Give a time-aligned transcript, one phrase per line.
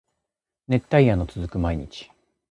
[0.67, 2.09] 熱帯夜の続く毎日